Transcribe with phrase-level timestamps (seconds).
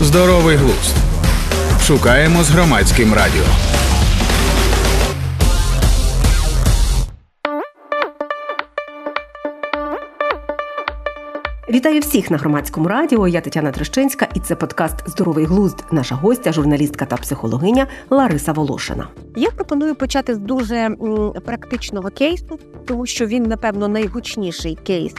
[0.00, 0.96] Здоровий глузд.
[1.82, 3.44] Шукаємо з громадським радіо.
[11.70, 13.28] Вітаю всіх на громадському радіо.
[13.28, 15.84] Я Тетяна Трещинська, і це подкаст Здоровий глузд.
[15.92, 19.08] Наша гостя, журналістка та психологиня Лариса Волошина.
[19.36, 25.14] Я пропоную почати з дуже м, практичного кейсу, тому що він, напевно, найгучніший кейс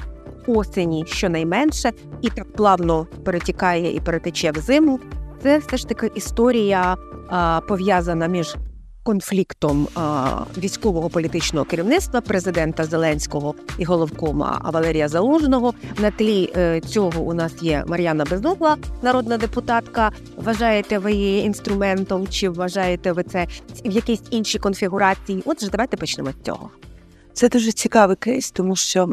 [0.47, 1.91] осені, щонайменше,
[2.21, 4.99] і так плавно перетікає і перетече в зиму.
[5.43, 6.97] Це все ж таки історія
[7.29, 8.55] а, пов'язана між
[9.03, 15.73] конфліктом а, військового політичного керівництва президента Зеленського і головкома Валерія Залужного.
[15.99, 20.11] На тлі е, цього у нас є Мар'яна Безугла, народна депутатка.
[20.37, 23.47] Вважаєте ви її інструментом, чи вважаєте ви це
[23.85, 25.43] в якійсь іншій конфігурації?
[25.45, 26.69] Отже, давайте почнемо з цього.
[27.33, 29.09] Це дуже цікавий кейс, тому що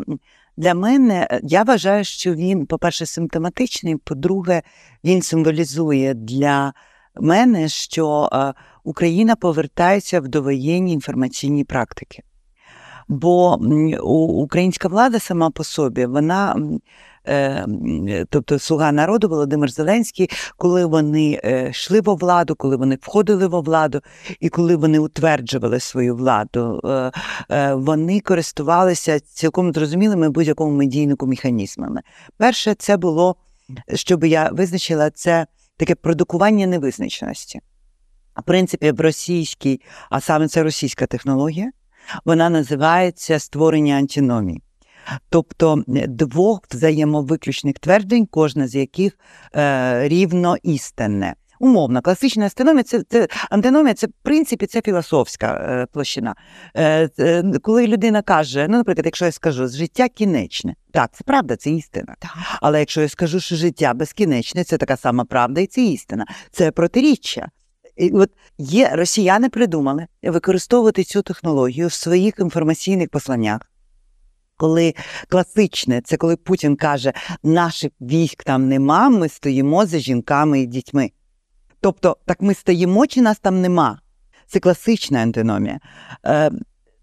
[0.56, 4.62] для мене е, я вважаю, що він, по-перше, симптоматичний, по-друге,
[5.04, 6.72] він символізує для
[7.20, 12.22] мене, що е, Україна повертається в довоєнні інформаційні практики.
[13.08, 13.56] Бо
[14.42, 16.56] українська влада сама по собі, вона
[18.30, 23.61] тобто слуга народу Володимир Зеленський, коли вони е, йшли во владу, коли вони входили во
[23.61, 24.00] владу,
[24.41, 26.81] і коли вони утверджували свою владу,
[27.50, 32.00] е, вони користувалися цілком зрозумілими будь-якому медійнику механізмами.
[32.36, 33.36] Перше, це було,
[33.94, 37.61] щоб я визначила, це таке продукування невизначеності.
[38.36, 41.70] В принципі, в російській, а саме це російська технологія,
[42.25, 44.62] вона називається створення антиномій
[45.30, 49.19] тобто двох взаємовиключних тверджень, кожна з яких
[49.56, 51.34] е, рівно істинне.
[51.60, 56.34] Умовно, класична астеномія це це антиномія, це в принципі це філософська е, площина.
[56.75, 61.56] Е, е, Коли людина каже, ну, наприклад, якщо я скажу, життя кінечне, так, це правда,
[61.56, 62.14] це істина.
[62.19, 62.30] Так.
[62.60, 66.70] Але якщо я скажу, що життя безкінечне, це така сама правда, і це істина, це
[66.70, 67.48] протиріччя.
[67.97, 73.60] І от є росіяни придумали використовувати цю технологію в своїх інформаційних посланнях
[74.56, 74.94] коли
[75.28, 81.10] класичне, це коли Путін каже, наших військ там нема, ми стоїмо за жінками і дітьми.
[81.81, 83.98] Тобто, так ми стоїмо, чи нас там нема?
[84.47, 85.81] Це класична антиномія.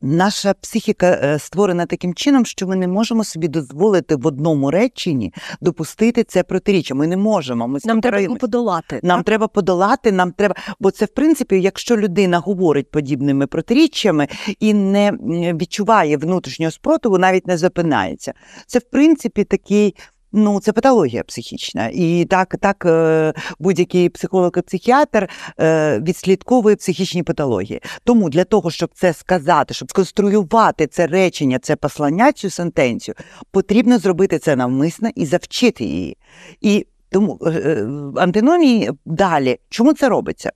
[0.02, 5.34] Наша психіка е, створена таким чином, що ми не можемо собі дозволити в одному реченні
[5.62, 6.96] допустити це протиріччя.
[6.96, 7.68] Ми не можемо.
[7.68, 9.00] Ми нам треба його подолати.
[9.04, 9.26] Нам так?
[9.26, 10.12] треба подолати.
[10.12, 14.28] Нам треба, бо це в принципі, якщо людина говорить подібними протиріччями
[14.60, 15.12] і не
[15.54, 18.34] відчуває внутрішнього спротиву, навіть не запинається.
[18.68, 19.96] Це в принципі такий
[20.34, 27.24] Ну, це патологія психічна, і так так е, будь-який психолог і психіатр е, відслідковує психічні
[27.24, 27.82] патології.
[28.04, 33.16] Тому для того, щоб це сказати, щоб сконструювати це речення, це послання, цю сентенцію,
[33.52, 36.18] потрібно зробити це навмисно і завчити її.
[36.62, 40.52] І тому е, антиномії далі, чому це робиться?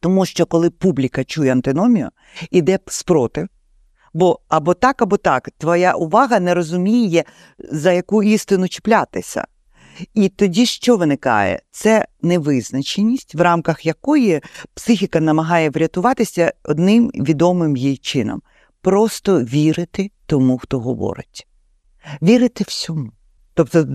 [0.00, 2.08] Тому що коли публіка чує антиномію,
[2.50, 3.48] іде спротив.
[4.14, 7.24] Бо або так, або так, твоя увага не розуміє,
[7.58, 9.46] за яку істину чіплятися.
[10.14, 11.62] І тоді що виникає?
[11.70, 14.40] Це невизначеність, в рамках якої
[14.74, 18.42] психіка намагає врятуватися одним відомим їй чином
[18.80, 21.46] просто вірити тому, хто говорить,
[22.22, 23.10] вірити всьому.
[23.54, 23.86] Тобто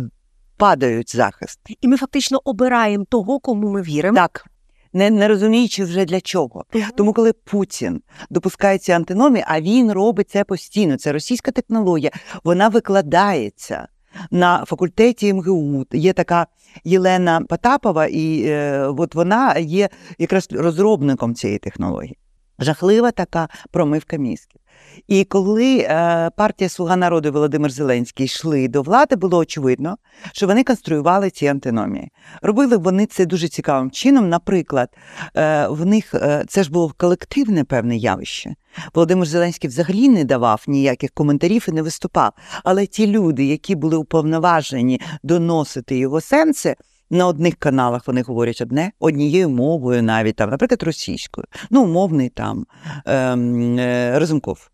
[0.57, 1.59] падають захист.
[1.81, 4.15] І ми фактично обираємо того, кому ми віримо.
[4.15, 4.45] Так
[4.93, 6.65] не не розуміючи вже для чого.
[6.95, 10.97] Тому, коли Путін допускає ці антиномії, а він робить це постійно.
[10.97, 12.11] Це російська технологія,
[12.43, 13.87] вона викладається
[14.31, 15.85] на факультеті МГУ.
[15.91, 16.47] Є така
[16.83, 22.17] Єлена Потапова, і е, от вона є якраз розробником цієї технології.
[22.59, 24.61] Жахлива така промивка мізків.
[25.07, 29.97] І коли е, партія Слуга народу Володимир Зеленський йшли до влади, було очевидно,
[30.33, 32.11] що вони конструювали ці антиномії.
[32.41, 34.29] Робили вони це дуже цікавим чином.
[34.29, 34.89] Наприклад,
[35.35, 38.55] е, в них е, це ж було колективне певне явище.
[38.93, 42.31] Володимир Зеленський взагалі не давав ніяких коментарів і не виступав.
[42.63, 46.75] Але ті люди, які були уповноважені доносити його сенси.
[47.09, 52.65] На одних каналах вони говорять одне, однією мовою, навіть там, наприклад, російською, ну, умовний там
[53.05, 54.72] ем, е, Розумков.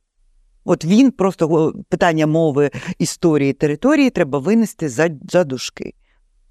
[0.69, 5.93] От він просто питання мови, історії, території треба винести за за дужки.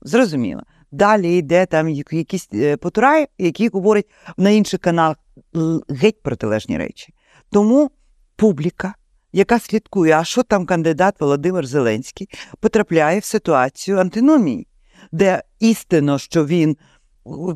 [0.03, 0.63] Зрозуміло.
[0.93, 4.07] Далі йде там якісь е, потураї, які говорять
[4.37, 5.17] на інших каналах
[5.89, 7.15] геть протилежні речі.
[7.53, 7.91] Тому
[8.37, 8.95] публіка,
[9.33, 12.29] яка слідкує, а що там кандидат Володимир Зеленський,
[12.61, 14.67] потрапляє в ситуацію антиномії,
[15.13, 16.77] де істинно, що він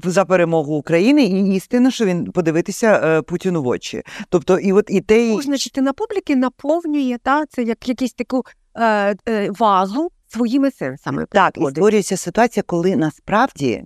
[0.05, 4.03] за перемогу України, і істина, що він подивитися е, Путіну в очі.
[4.29, 8.43] Тобто, і от і те кожна на публіки наповнює та це як якісь таку
[8.75, 11.27] е, е, вазу своїми сенсами.
[11.31, 13.85] Так, і створюється ситуація, коли насправді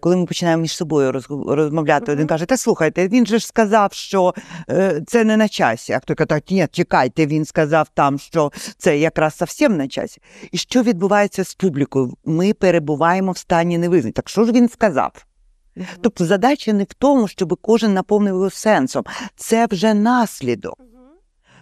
[0.00, 1.12] коли ми починаємо між собою
[1.46, 4.34] розмовляти, один каже: Та слухайте, він же ж сказав, що
[4.70, 5.92] е, це не на часі.
[5.92, 10.20] А хто каже, «Так, ні, чекайте, він сказав там, що це якраз зовсім на часі.
[10.52, 12.14] І що відбувається з публікою?
[12.24, 14.16] Ми перебуваємо в стані невизначеності.
[14.16, 15.12] Так що ж він сказав?
[16.00, 19.04] Тобто задача не в тому, щоб кожен наповнив його сенсом.
[19.36, 20.78] Це вже наслідок.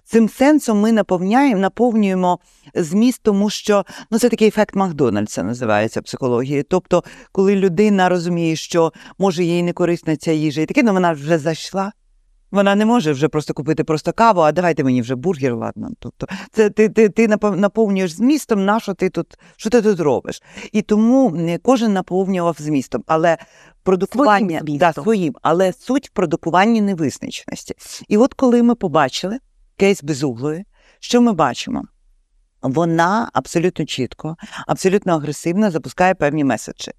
[0.05, 2.39] Цим сенсом ми наповняємо, наповнюємо
[2.75, 6.63] зміст, тому що ну, це такий ефект Макдональдса називається в психології.
[6.63, 11.13] Тобто, коли людина розуміє, що може їй не корисна ця їжа, і таке, ну вона
[11.13, 11.93] вже зайшла.
[12.53, 15.89] Вона не може вже просто купити просто каву, а давайте мені вже бургер, ладно.
[15.99, 20.43] Тобто, це ти, ти, ти наповнюєш змістом, на що ти тут, що ти тут робиш.
[20.73, 23.39] І тому кожен наповнював змістом, але
[23.83, 27.75] продукування Своїм да, своїм, але суть в продукуванні невизначеності.
[28.09, 29.39] І от коли ми побачили
[29.77, 30.65] кейс безуглої,
[31.01, 31.83] що ми бачимо?
[32.63, 34.37] Вона абсолютно чітко,
[34.67, 36.93] абсолютно агресивно запускає певні меседжі.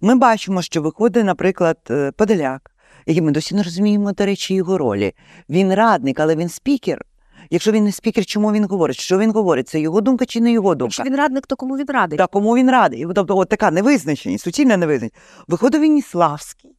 [0.00, 2.70] Ми бачимо, що виходить, наприклад, е, Подоляк,
[3.06, 5.12] який ми досі не розуміємо, до речі, його ролі.
[5.48, 7.04] Він радник, але він спікер.
[7.50, 9.00] Якщо він не спікер, чому він говорить?
[9.00, 9.68] Що він говорить?
[9.68, 10.84] Це його думка чи не його думка?
[10.84, 12.18] Якщо він радник, то кому він радить?
[12.18, 13.06] Та кому він радий?
[13.14, 15.16] Тобто, от така невизначеність, суцільна невизначеність.
[15.48, 16.74] Виходить Веніславський, е,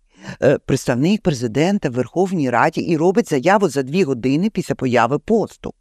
[0.65, 5.73] представник президента в Верховній Раді, і робить заяву за дві години після появи посту.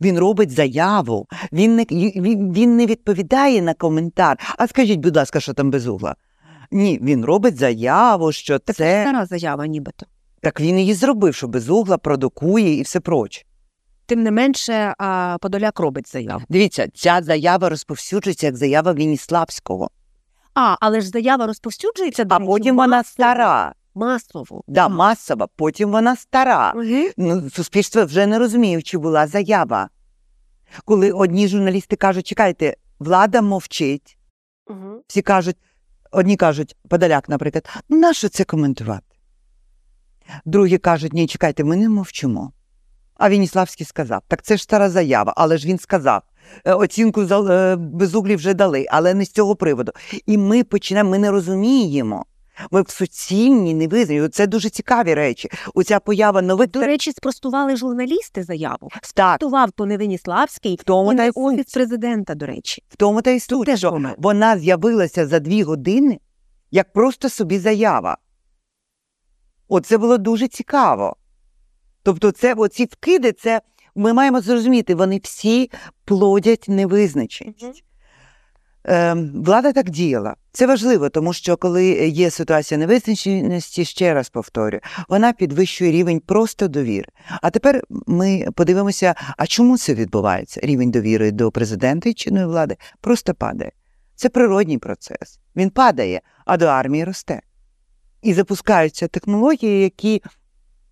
[0.00, 4.38] Він робить заяву, він не, він, він не відповідає на коментар.
[4.58, 6.14] А скажіть, будь ласка, що там без угла?
[6.70, 10.06] Ні, він робить заяву, що Так це стара заява, нібито.
[10.40, 13.42] так він її зробив, що без угла продукує і все проче.
[14.06, 16.42] Тим не менше, а, Подоляк робить заяву.
[16.48, 19.90] Дивіться, ця заява розповсюджується як заява Веніславського,
[20.54, 23.74] А, але ж заява розповсюджується, а потім вона стара.
[23.98, 24.62] Масово.
[24.68, 26.72] Да, масова, потім вона стара.
[27.16, 29.88] Ну, суспільство вже не розуміє, чи була заява.
[30.84, 34.18] Коли одні журналісти кажуть, чекайте, влада мовчить,
[35.06, 35.56] всі кажуть,
[36.10, 39.02] одні кажуть, Подоляк, наприклад, нащо це коментувати?
[40.44, 42.52] Другі кажуть, ні, чекайте, ми не мовчимо.
[43.14, 46.22] А Веніславський сказав, так це ж стара заява, але ж він сказав.
[46.64, 49.92] Е, Оцінку е, безуглі вже дали, але не з цього приводу.
[50.26, 52.26] І ми починаємо, ми не розуміємо.
[52.70, 54.28] Ми в суцільній невизнані.
[54.28, 55.48] Це дуже цікаві речі.
[55.74, 58.88] Оця поява нових До речі, спростували журналісти заяву.
[59.14, 62.82] так, Спростував то не Веніславський, в тому і та офіс президента, до речі.
[62.88, 66.20] В тому та й суть, що вона з'явилася за дві години,
[66.70, 68.18] як просто собі заява.
[69.68, 71.16] Оце було дуже цікаво.
[72.02, 73.60] Тобто, це оці вкиди, це
[73.94, 75.70] ми маємо зрозуміти, вони всі
[76.04, 77.84] плодять невизначеність.
[78.84, 80.36] Ем, влада так діяла.
[80.52, 86.68] Це важливо, тому що коли є ситуація невизначеності, ще раз повторюю, вона підвищує рівень просто
[86.68, 87.08] довіри.
[87.42, 90.60] А тепер ми подивимося, а чому це відбувається?
[90.62, 93.72] Рівень довіри до президента і чинної влади просто падає.
[94.14, 95.40] Це природній процес.
[95.56, 97.40] Він падає, а до армії росте.
[98.22, 100.22] І запускаються технології, які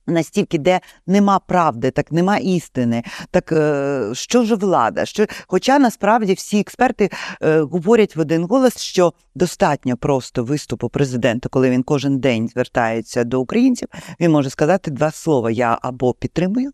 [0.07, 5.05] настільки, де нема правди, так нема істини, так е, що ж влада?
[5.05, 5.27] Що...
[5.47, 7.11] Хоча насправді всі експерти
[7.43, 13.25] е, говорять в один голос, що достатньо просто виступу президента, коли він кожен день звертається
[13.25, 13.89] до українців,
[14.21, 16.71] він може сказати два слова: я або підтримую.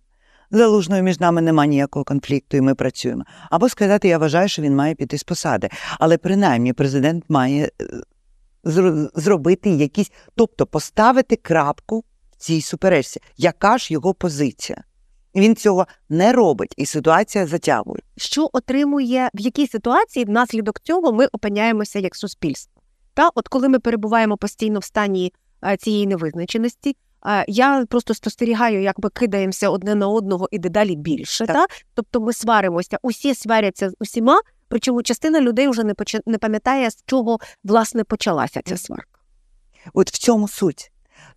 [0.54, 3.24] Залужною між нами немає ніякого конфлікту, і ми працюємо.
[3.50, 5.68] Або сказати, я вважаю, що він має піти з посади.
[5.98, 12.04] Але принаймні президент має е, зробити якісь, тобто поставити крапку
[12.42, 13.20] цій суперечці.
[13.36, 14.84] Яка ж його позиція?
[15.34, 18.02] Він цього не робить, і ситуація затягує.
[18.16, 22.82] Що отримує в якій ситуації внаслідок цього ми опиняємося як суспільство?
[23.14, 25.32] Та от коли ми перебуваємо постійно в стані
[25.64, 26.96] е, цієї невизначеності,
[27.26, 31.46] е, я просто спостерігаю, як ми кидаємося одне на одного і дедалі більше.
[31.46, 31.56] Так.
[31.56, 31.66] Та?
[31.94, 36.90] Тобто ми сваримося, усі сваряться з усіма, причому частина людей вже не поча- не пам'ятає,
[36.90, 39.20] з чого власне почалася ця сварка.
[39.94, 40.91] От в цьому суть.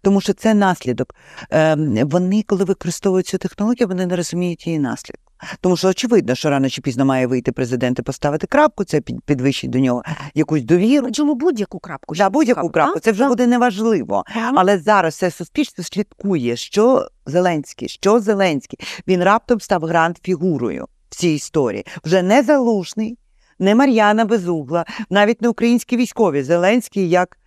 [0.05, 1.15] Тому що це наслідок.
[1.49, 5.33] Ем, вони, коли використовують цю технологію, вони не розуміють її наслідку.
[5.61, 9.69] Тому що очевидно, що рано чи пізно має вийти президент і поставити крапку, це підвищить
[9.69, 10.03] до нього
[10.35, 11.03] якусь довіру.
[11.03, 12.15] Причому будь-яку крапку.
[12.15, 13.29] Ще будь-яку крапку, це вже Та.
[13.29, 14.23] буде неважливо.
[14.55, 18.79] Але зараз все суспільство слідкує, що Зеленський, що Зеленський.
[19.07, 21.85] Він раптом став гранд-фігурою в цій історії.
[22.03, 23.17] Вже не залужний,
[23.59, 26.43] не Мар'яна Безугла, навіть не українські військові.
[26.43, 27.37] Зеленський як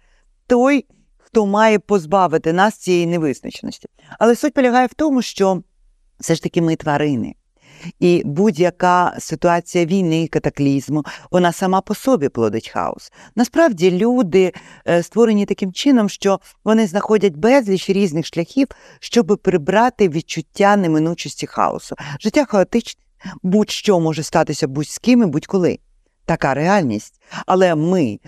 [0.47, 0.85] той,
[1.29, 3.89] хто має позбавити нас цієї невизначеності.
[4.19, 5.63] Але суть полягає в тому, що
[6.21, 7.35] все ж таки ми тварини.
[8.01, 13.13] І будь-яка ситуація війни, катаклізму, вона сама по собі плодить хаос.
[13.37, 14.53] Насправді люди
[14.89, 18.69] е, створені таким чином, що вони знаходять безліч різних шляхів,
[19.01, 21.97] щоб прибрати відчуття неминучості хаосу.
[22.21, 23.03] Життя хаотичне,
[23.43, 25.79] будь-що може статися будь з ким і будь-коли.
[26.25, 27.21] Така реальність.
[27.47, 28.19] Але ми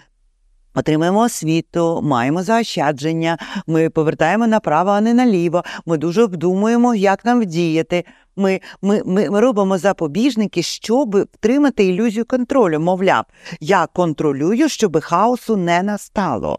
[0.75, 5.65] Отримаємо освіту, маємо заощадження, ми повертаємо направо, а не наліво.
[5.87, 8.05] Ми дуже обдумуємо, як нам вдіяти.
[8.37, 12.81] Ми ми, ми, ми робимо запобіжники, щоб втримати ілюзію контролю.
[12.81, 13.25] Мовляв,
[13.61, 16.59] я контролюю, щоб хаосу не настало.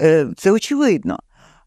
[0.00, 1.18] Е, Це очевидно.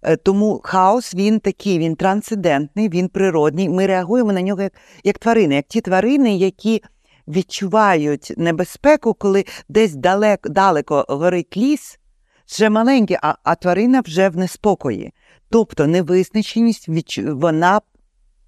[0.01, 3.69] Е, Тому хаос він такий, він трансцендентний, він природний.
[3.69, 4.73] Ми реагуємо на нього як,
[5.03, 6.83] як тварини, як ті тварини, які
[7.29, 12.00] відчувають небезпеку, коли десь далеко далеко горить ліс,
[12.45, 15.13] ще маленький, а, а тварина вже в неспокої.
[15.50, 17.81] Тобто невизначеність відчу- вона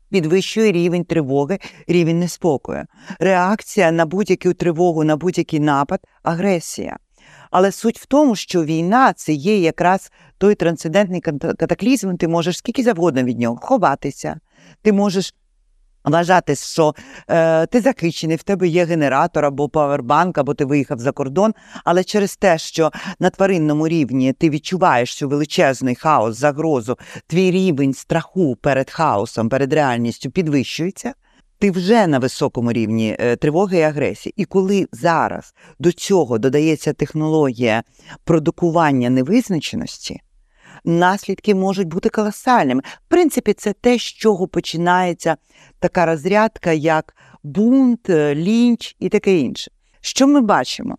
[0.09, 2.85] підвищує рівень тривоги, рівень неспокою.
[3.19, 6.97] Реакція на будь-яку тривогу, на будь-який напад агресія.
[7.51, 12.57] Але суть в тому, що війна це є якраз той трансцендентний ката- катаклізм, ти можеш
[12.57, 14.39] скільки завгодно від нього ховатися.
[14.81, 15.33] Ти можеш
[16.05, 16.95] вважати, що
[17.27, 21.53] е, ти захищений, в тебе є генератор або павербанк, або ти виїхав за кордон.
[21.83, 27.93] Але через те, що на тваринному рівні ти відчуваєш цю величезний хаос, загрозу, твій рівень
[27.93, 31.13] страху перед хаосом, перед реальністю підвищується.
[31.59, 34.33] Ти вже на високому рівні е, тривоги і агресії.
[34.37, 37.83] І коли зараз до цього додається технологія
[38.23, 40.21] продукування невизначеності,
[40.85, 42.81] наслідки можуть бути колосальними.
[42.81, 45.37] В принципі, це те, з чого починається
[45.79, 49.71] така розрядка, як бунт, е, лінч і таке інше.
[50.01, 50.97] Що ми бачимо?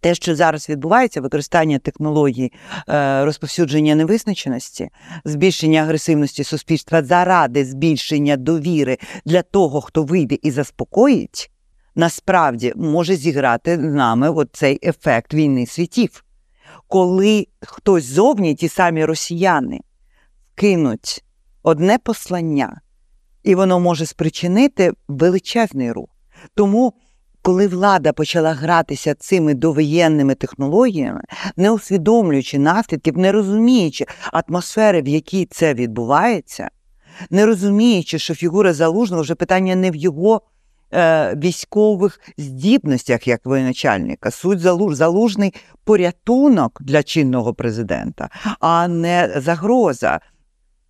[0.00, 2.52] Те, що зараз відбувається, використання технологій
[2.88, 4.88] е, розповсюдження невизначеності,
[5.24, 11.50] збільшення агресивності суспільства заради збільшення довіри для того, хто вийде і заспокоїть,
[11.94, 16.24] насправді може зіграти з нами цей ефект війни світів.
[16.92, 19.80] Коли хтось зовні, ті самі росіяни,
[20.54, 21.24] кинуть
[21.62, 22.80] одне послання,
[23.42, 26.08] і воно може спричинити величезний рух.
[26.54, 26.92] Тому,
[27.42, 31.22] коли влада почала гратися цими довоєнними технологіями,
[31.56, 36.70] не усвідомлюючи наслідків, не розуміючи атмосфери, в якій це відбувається,
[37.30, 40.42] не розуміючи, що фігура залужного вже питання не в його
[40.92, 44.30] е, військових здібностях як воєначальника.
[44.30, 48.28] Суть залуж, залужний порятунок для чинного президента,
[48.60, 50.20] а не загроза.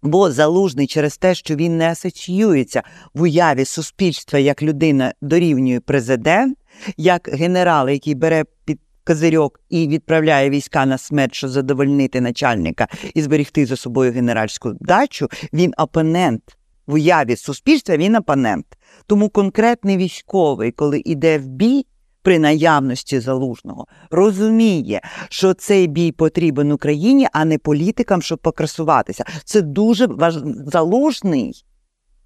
[0.03, 2.83] Бо залужний через те, що він не асоціюється
[3.15, 6.59] в уяві суспільства як людина дорівнює президент,
[6.97, 13.23] як генерал, який бере під козирьок і відправляє війська на смерть, щоб задовольнити начальника і
[13.23, 16.43] зберегти за собою генеральську дачу, він опонент.
[16.87, 18.67] В уяві суспільства він опонент.
[19.07, 21.87] Тому конкретний військовий, коли йде в бій
[22.23, 29.25] при наявності залужного, розуміє, що цей бій потрібен Україні, а не політикам, щоб покрасуватися.
[29.45, 30.37] Це дуже важ...
[30.67, 31.65] залужний.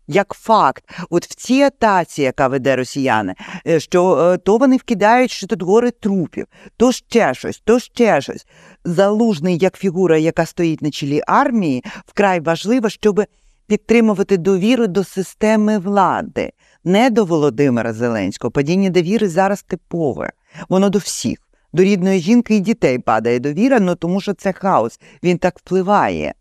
[0.09, 3.35] Як факт, от в цій атаці, яка веде росіяни,
[3.67, 6.47] е, що е, то вони вкидають, що тут гори трупів,
[6.77, 8.47] то ще щось, то ще щось.
[8.85, 13.25] Залужний як фігура, яка стоїть на чолі армії, вкрай важливо, щоб
[13.67, 16.53] підтримувати довіру до системи влади,
[16.85, 18.51] не до Володимира Зеленського.
[18.51, 20.33] Падіння довіри зараз типове.
[20.69, 21.39] Воно до всіх.
[21.73, 26.35] До рідної жінки і дітей падає довіра, ну тому що це хаос, він так впливає.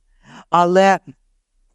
[0.49, 0.99] Але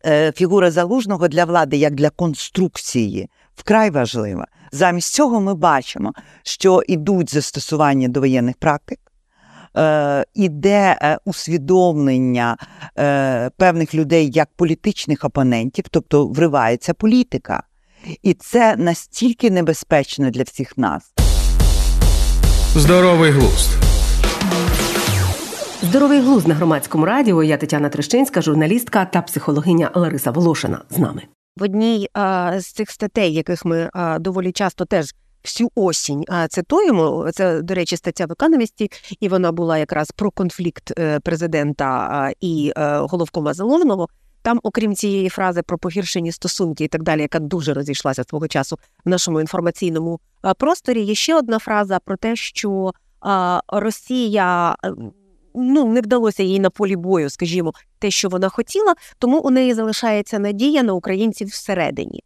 [0.07, 4.47] е, фігура залужного для влади, як для конструкції, вкрай важлива.
[4.73, 8.99] Замість цього ми бачимо, що йдуть застосування до воєнних практик,
[10.35, 12.57] іде е, усвідомлення
[12.99, 17.62] е, певних людей як політичних опонентів, тобто вривається політика.
[18.23, 21.03] І це настільки небезпечно для всіх нас.
[22.75, 23.71] Здоровий глузд.
[25.83, 27.43] Здоровий глузд на громадському радіо.
[27.43, 31.23] Я Тетяна Трещинська, журналістка та психологиня Лариса Волошина з нами.
[31.57, 36.49] В одній а, з цих статей, яких ми а, доволі часто теж всю осінь а,
[36.49, 42.30] цитуємо, це, до речі, стаття в економісті, і вона була якраз про конфлікт е, президента
[42.40, 44.09] і е, головкома Залужного.
[44.42, 48.78] Там, окрім цієї фрази про погіршені стосунки і так далі, яка дуже розійшлася свого часу
[49.04, 50.20] в нашому інформаційному
[50.59, 52.92] просторі, є ще одна фраза про те, що
[53.68, 54.76] Росія.
[55.54, 59.75] Ну, не вдалося їй на полі бою, скажімо, те, що вона хотіла, тому у неї
[59.75, 62.23] залишається надія на українців всередині.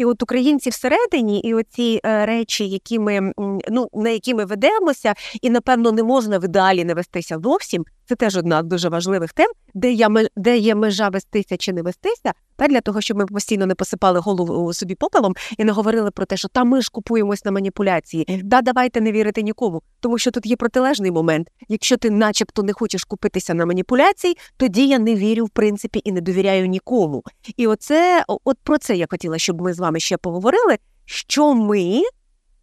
[0.00, 3.32] І от українці всередині, і оці е, речі, які ми
[3.68, 7.84] ну на які ми ведемося, і напевно не можна в ідеалі не вестися зовсім.
[8.10, 11.82] Це теж одна з дуже важливих тем, де я де є межа вестися чи не
[11.82, 16.10] вестися, та для того, щоб ми постійно не посипали голову собі попелом і не говорили
[16.10, 18.42] про те, що та ми ж купуємось на маніпуляції.
[18.44, 21.48] Да, давайте не вірити нікому, тому що тут є протилежний момент.
[21.68, 26.12] Якщо ти, начебто, не хочеш купитися на маніпуляції, тоді я не вірю в принципі і
[26.12, 27.22] не довіряю нікому.
[27.56, 30.78] І оце, от про це я хотіла, щоб ми з вами ще поговорили.
[31.04, 32.02] Що ми,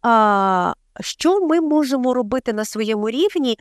[0.02, 3.58] а, що ми можемо робити на своєму рівні,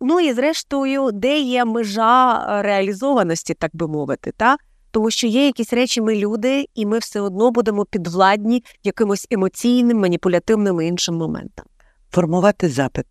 [0.00, 4.56] Ну і зрештою, де є межа е, реалізованості, так би мовити, та?
[4.90, 10.00] тому що є якісь речі, ми люди, і ми все одно будемо підвладні якимось емоційним,
[10.00, 11.66] маніпулятивним і іншим моментам.
[12.10, 13.06] Формувати запит.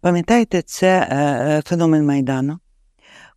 [0.00, 2.58] Пам'ятаєте, це е, е, феномен Майдану,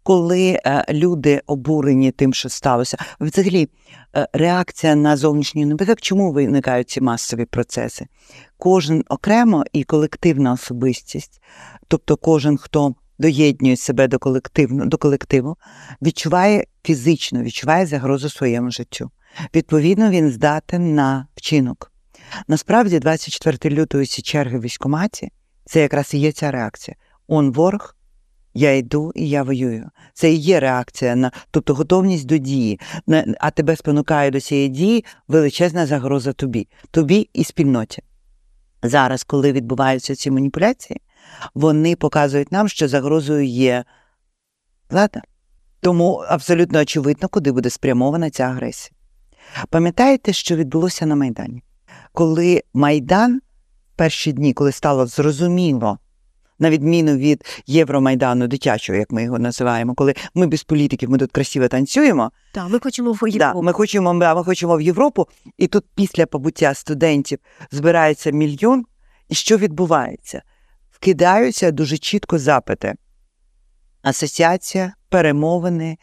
[0.04, 2.98] коли люди обурені тим, що сталося.
[3.20, 3.70] Взагалі,
[4.34, 8.08] реакція на зовнішній небезпеку, чому виникають ці масові процеси?
[8.66, 11.42] Кожен окремо і колективна особистість,
[11.88, 15.58] тобто кожен, хто доєднює себе до колективу, до колективу,
[16.02, 19.12] відчуває фізично, відчуває загрозу своєму життю.
[19.56, 21.92] Відповідно, він здатен на вчинок.
[22.48, 25.32] Насправді, 24 лютого ці черги в військкоматі
[25.66, 26.96] це якраз і є ця реакція.
[27.28, 27.96] Он ворог,
[28.54, 29.90] я йду і я воюю.
[30.14, 32.80] Це і є реакція на тобто готовність до дії.
[33.40, 38.04] А тебе спонукає до цієї дії величезна загроза тобі, тобі і спільноті.
[38.90, 41.02] Зараз, коли відбуваються ці маніпуляції,
[41.56, 43.86] вони показують нам, що загрозою є
[44.90, 45.22] влада.
[45.82, 48.92] Тому абсолютно очевидно, куди буде спрямована ця агресія.
[49.70, 51.64] Пам'ятаєте, що відбулося на Майдані?
[52.14, 53.42] Коли Майдан
[53.96, 56.00] перші дні, коли стало зрозуміло,
[56.60, 61.32] на відміну від Євромайдану дитячого, як ми його називаємо, коли ми без політиків, ми тут
[61.32, 62.32] красиво танцюємо.
[62.54, 63.38] Так, ми хочемо в Європу.
[63.38, 67.40] Да, ми хочемо ми хочемо в Європу, і тут після побуття студентів
[67.72, 68.86] збирається мільйон.
[69.30, 70.42] І що відбувається?
[70.92, 72.94] Вкидаються дуже чітко запити.
[74.02, 75.98] Асоціація, перемовини,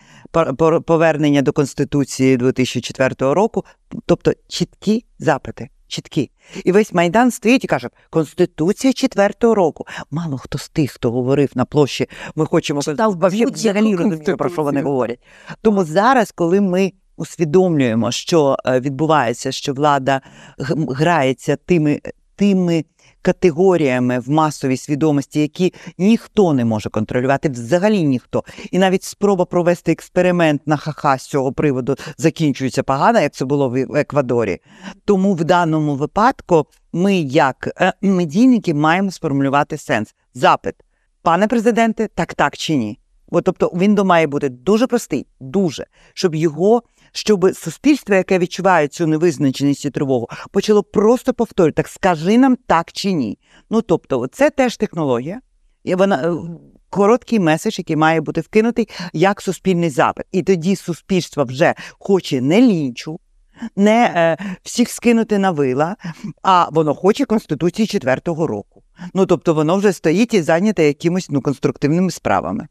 [0.86, 3.64] повернення до Конституції 2004 року,
[4.06, 6.30] тобто чіткі запити чіткі.
[6.64, 9.86] І весь майдан стоїть і каже: Конституція четвертого року.
[10.10, 14.82] Мало хто з тих, хто говорив на площі, ми хочемо взагалі розуміти, про що вони
[14.82, 15.20] говорять.
[15.62, 20.20] Тому зараз, коли ми усвідомлюємо, що е, відбувається, що влада
[20.88, 22.00] грається тими
[22.36, 22.84] тими
[23.22, 28.44] категоріями в масовій свідомості, які ніхто не може контролювати, взагалі ніхто.
[28.70, 33.68] І навіть спроба провести експеримент на ха-ха з цього приводу закінчується погано, як це було
[33.68, 34.58] в Еквадорі.
[35.04, 40.14] Тому в даному випадку ми, як е, медійники, маємо сформулювати сенс.
[40.34, 40.74] Запит,
[41.22, 42.98] пане президенте, так так чи ні?
[43.30, 46.82] От, тобто він має бути дуже простий, дуже, щоб його
[47.12, 52.92] щоб суспільство, яке відчуває цю невизначеність і тривогу, почало просто повторювати, так скажи нам так
[52.92, 53.38] чи ні.
[53.70, 55.40] Ну тобто, це теж технологія,
[55.84, 56.34] і вона е,
[56.90, 60.26] короткий меседж, який має бути вкинутий як суспільний запит.
[60.32, 63.20] І тоді суспільство вже хоче не лінчу.
[63.76, 65.96] Не е, всіх скинути на вила,
[66.42, 68.82] а воно хоче Конституції четвертого року.
[69.14, 72.68] Ну тобто воно вже стоїть і зайняте якимось ну, конструктивними справами.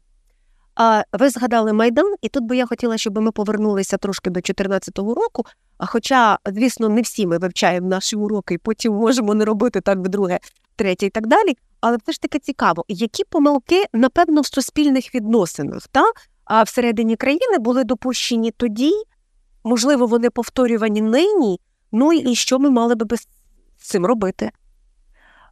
[0.74, 4.98] А ви згадали Майдан, і тут би я хотіла, щоб ми повернулися трошки до 2014
[4.98, 5.44] року.
[5.78, 9.98] А хоча, звісно, не всі ми вивчаємо наші уроки, і потім можемо не робити так
[9.98, 10.38] вдруге,
[10.76, 11.56] третє і так далі.
[11.80, 16.04] Але все ж таки цікаво, які помилки, напевно, в суспільних відносинах та
[16.44, 18.92] а всередині країни були допущені тоді,
[19.64, 21.60] можливо, вони повторювані нині.
[21.92, 23.26] Ну і що ми мали би з
[23.76, 24.50] цим робити?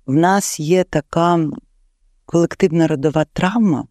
[0.06, 1.46] В нас є така
[2.24, 3.84] колективна родова травма.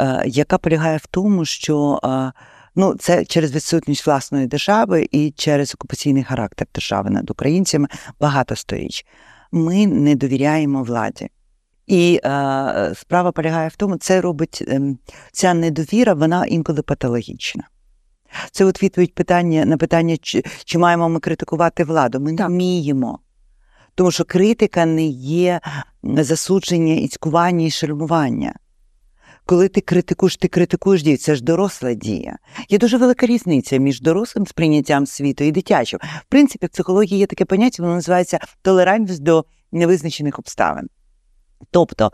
[0.00, 2.32] Е, яка полягає в тому, що е,
[2.76, 7.88] ну, це через відсутність власної держави і через окупаційний характер держави над українцями
[8.20, 9.06] багато сторіч.
[9.52, 11.28] Ми не довіряємо владі.
[11.86, 14.80] І е, справа полягає в тому, це робить е,
[15.32, 17.64] ця недовіра, вона інколи патологічна.
[18.50, 22.20] Це от відповідь питання на питання, чи, чи маємо ми критикувати владу.
[22.20, 23.18] Ми не вміємо.
[23.94, 25.60] Тому що критика не є
[26.02, 28.54] засудження, іцькування і шельмування
[29.50, 32.38] коли ти критикуєш, ти критикуєш дію, це ж доросла дія.
[32.68, 36.00] Є дуже велика різниця між дорослим сприйняттям світу і дитячим.
[36.02, 40.88] В принципі, в психології є таке поняття, воно називається толерантність до невизначених обставин.
[41.70, 42.10] Тобто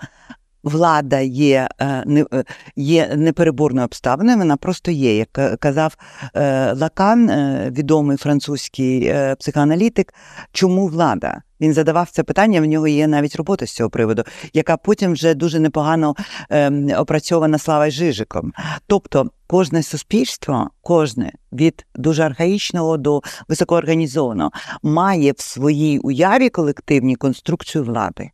[0.66, 1.86] влада є е,
[2.32, 2.44] е,
[2.76, 5.16] є непереборною обставиною, вона просто є.
[5.16, 5.96] Як казав
[6.34, 7.30] е, Лакан,
[7.70, 10.14] відомий французький психоаналітик,
[10.52, 11.42] чому влада?
[11.60, 15.34] Він задавав це питання, в нього є навіть робота з цього приводу, яка потім вже
[15.34, 16.14] дуже непогано
[16.50, 18.52] ем, опрацьована Славою Жижиком.
[18.86, 24.50] Тобто кожне суспільство, кожне від дуже архаїчного до високоорганізованого,
[24.82, 28.30] має в своїй уяві колективній конструкцію влади.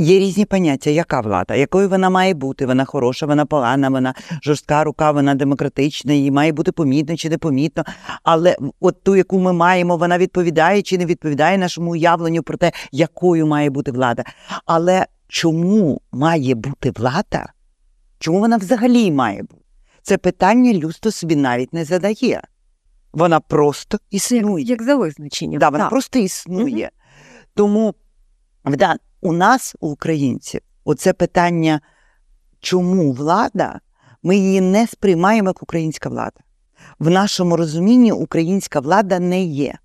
[0.00, 4.84] Є різні поняття, яка влада, якою вона має бути, вона хороша, вона погана, вона жорстка
[4.84, 7.84] рука, вона демократична, її має бути помітно чи непомітно.
[8.22, 12.72] Але от ту, яку ми маємо, вона відповідає чи не відповідає нашому уявленню про те,
[12.92, 14.24] якою має бути влада.
[14.66, 17.52] Але чому має бути влада?
[18.18, 19.64] Чому вона взагалі має бути?
[20.02, 22.42] Це питання людство собі навіть не задає.
[23.12, 24.64] Вона просто існує.
[24.64, 25.58] Як за визначенням.
[25.58, 25.90] Да, Вона так.
[25.90, 26.84] просто існує.
[26.84, 27.44] Угу.
[27.54, 27.94] Тому
[29.20, 31.80] у нас, у українців, оце питання
[32.60, 33.80] чому влада,
[34.22, 36.40] ми її не сприймаємо як українська влада.
[36.98, 39.78] В нашому розумінні українська влада не є.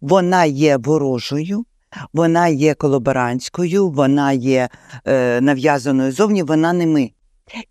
[0.00, 1.64] Вона є ворожою,
[2.12, 4.68] вона є колаборантською, вона є
[5.04, 7.10] е, нав'язаною зовні, вона не ми.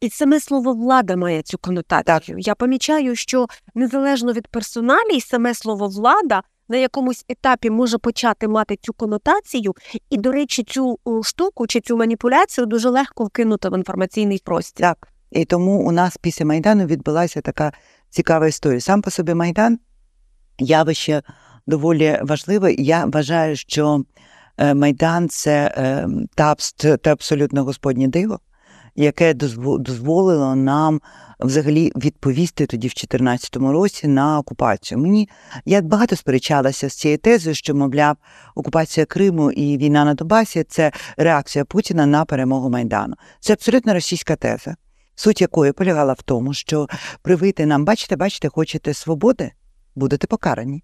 [0.01, 2.37] І саме слово влада має цю конотацію.
[2.39, 8.75] Я помічаю, що незалежно від персоналій, саме слово влада на якомусь етапі може почати мати
[8.81, 9.73] цю конотацію,
[10.09, 14.87] і, до речі, цю штуку чи цю маніпуляцію дуже легко вкинути в інформаційний простір.
[14.87, 15.07] Так.
[15.31, 17.71] І тому у нас після Майдану відбулася така
[18.09, 18.81] цікава історія.
[18.81, 19.79] Сам по собі Майдан
[20.59, 21.21] явище
[21.67, 22.73] доволі важливе.
[22.73, 24.03] Я вважаю, що
[24.57, 28.39] е, Майдан це е, та, абсолютно господнє диво,
[28.95, 31.01] яке дозво- дозволило нам
[31.39, 34.97] взагалі відповісти тоді в 2014 році на окупацію.
[34.97, 35.29] Мені
[35.65, 38.17] я багато сперечалася з цією тезою, що, мовляв,
[38.55, 43.15] окупація Криму і війна на Донбасі– це реакція Путіна на перемогу Майдану.
[43.39, 44.75] Це абсолютно російська теза,
[45.15, 46.87] суть якої полягала в тому, що
[47.21, 49.51] привити нам, бачите, бачите, хочете свободи,
[49.95, 50.83] будете покарані.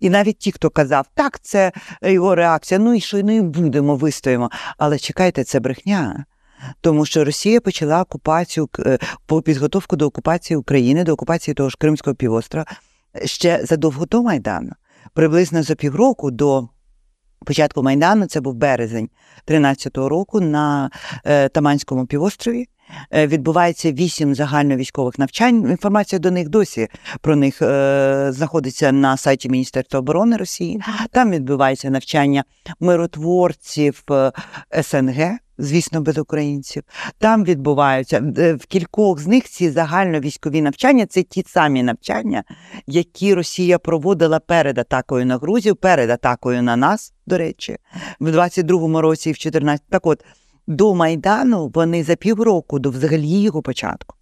[0.00, 3.96] І навіть ті, хто казав, так, це його реакція, ну і що ну і будемо,
[3.96, 4.50] вистоїмо.
[4.78, 6.24] Але чекайте, це брехня.
[6.80, 11.76] Тому що Росія почала окупацію е, по підготовку до окупації України, до окупації того ж
[11.78, 12.66] Кримського півострова
[13.24, 14.72] ще задовго до Майдану.
[15.14, 16.68] Приблизно за півроку до
[17.44, 19.08] початку Майдану, це був березень
[19.46, 20.90] 13-го року на
[21.24, 22.66] е, Таманському півострові.
[23.12, 25.70] е, Відбувається вісім загальновійськових навчань.
[25.70, 26.88] Інформація до них досі
[27.20, 30.82] про них е, знаходиться на сайті Міністерства оборони Росії.
[31.12, 32.44] Там відбувається навчання
[32.80, 34.32] миротворців е,
[34.82, 36.82] СНГ, звісно, без українців.
[37.18, 42.44] Там відбуваються е, в кількох з них ці загальновійськові навчання це ті самі навчання,
[42.86, 47.76] які Росія проводила перед атакою на Грузію, перед атакою на нас, до речі,
[48.20, 50.24] в 22-му році і в 14 Так от,
[50.66, 54.16] до Майдану вони за півроку до взагалі його початку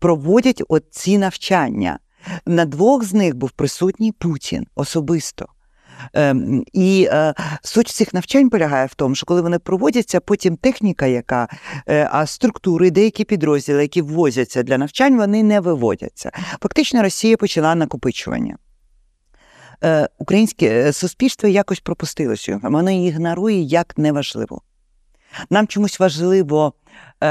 [0.00, 1.98] проводять от ці навчання.
[2.46, 5.46] На двох з них був присутній Путін особисто.
[6.12, 11.06] Ем, і е, суть цих навчань полягає в тому, що коли вони проводяться, потім техніка,
[11.06, 11.48] яка,
[11.88, 16.30] е, а структури, деякі підрозділи, які ввозяться для навчань, вони не виводяться.
[16.62, 18.56] Фактично, Росія почала накопичування.
[19.84, 24.62] Е, українське суспільство якось пропустило цю, воно ігнорує як неважливо.
[25.50, 26.72] Нам чомусь важливо
[27.20, 27.26] е,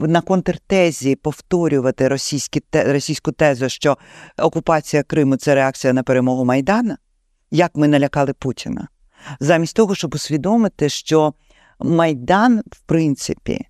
[0.00, 3.98] на контртезі повторювати російські російську тезу, що
[4.38, 6.98] окупація Криму це реакція на перемогу Майдана,
[7.50, 8.88] як ми налякали Путіна,
[9.40, 11.34] замість того, щоб усвідомити, що
[11.80, 13.66] Майдан, в принципі,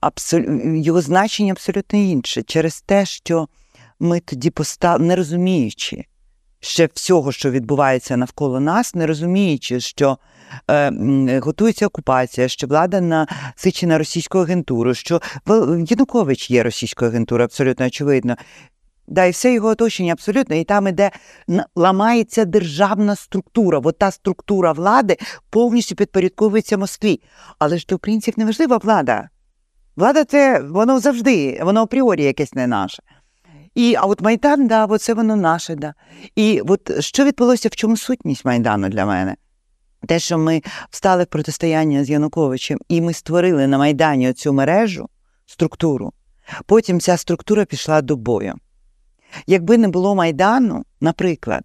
[0.00, 0.40] абсол...
[0.64, 3.48] його значення абсолютно інше, через те, що
[4.00, 6.04] ми тоді постали, не розуміючи
[6.60, 10.18] ще всього, що відбувається навколо нас, не розуміючи, що
[10.70, 15.20] е, готується окупація, що влада насичена російською агентурою, що
[15.88, 18.36] Янукович є російською агентурою, абсолютно очевидно.
[19.08, 21.10] Да, і все його оточення абсолютно, і там іде
[21.76, 23.80] ламається державна структура.
[23.84, 25.16] От та структура влади
[25.50, 27.20] повністю підпорядковується Москві.
[27.58, 29.28] Але ж для українців не важлива влада.
[29.96, 33.02] Влада це воно завжди, воно апріорі якесь не наше.
[33.74, 35.94] І, а от Майдан, да, це воно наше, да.
[36.36, 39.36] І от що відбулося, в чому сутність Майдану для мене?
[40.08, 45.08] Те, що ми встали в протистояння з Януковичем, і ми створили на Майдані цю мережу,
[45.46, 46.12] структуру.
[46.66, 48.54] Потім ця структура пішла до бою.
[49.46, 51.64] Якби не було Майдану, наприклад,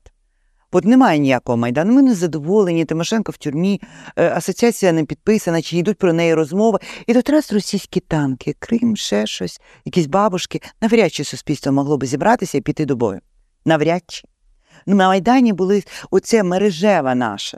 [0.71, 3.81] от немає ніякого Майдану, ми не задоволені, Тимошенко в тюрмі,
[4.15, 6.79] е, асоціація не підписана, чи йдуть про неї розмови.
[7.07, 10.61] І тут раз російські танки, Крим, ще щось, якісь бабушки.
[10.81, 13.19] Навряд чи суспільство могло би зібратися і піти до бою.
[13.65, 14.27] Навряд чи.
[14.85, 17.57] Ну, На Майдані були оце мережева наша.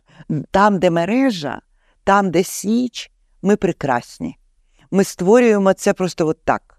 [0.51, 1.61] Там, де мережа,
[2.03, 3.11] там, де січ,
[3.41, 4.37] ми прекрасні.
[4.91, 6.72] Ми створюємо це просто от так.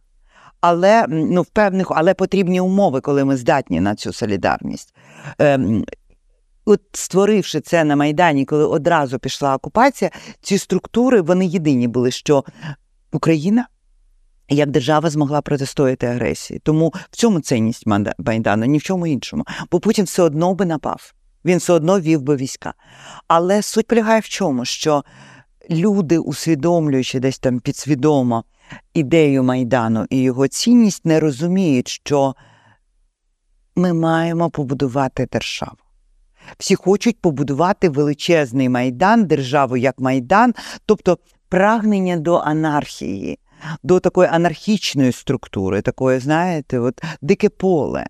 [0.66, 4.94] Але ну, в певних, але потрібні умови, коли ми здатні на цю солідарність.
[5.38, 5.84] Ем,
[6.64, 12.44] от створивши це на Майдані, коли одразу пішла окупація, ці структури вони єдині були, що
[13.12, 13.66] Україна
[14.48, 16.60] як держава змогла протистояти агресії.
[16.64, 17.84] Тому в цьому цінність
[18.18, 19.44] Майдану, ні в чому іншому.
[19.70, 22.74] Бо Путін все одно би напав, він все одно вів би війська.
[23.28, 24.64] Але суть полягає в чому?
[24.64, 25.04] Що
[25.70, 28.44] люди, усвідомлюючи десь там підсвідомо
[28.94, 32.34] ідею Майдану і його цінність, не розуміють, що
[33.76, 35.76] ми маємо побудувати державу.
[36.58, 40.54] Всі хочуть побудувати величезний майдан, державу як майдан,
[40.86, 43.38] тобто прагнення до анархії,
[43.82, 48.06] до такої анархічної структури, такої, знаєте, от дике поле.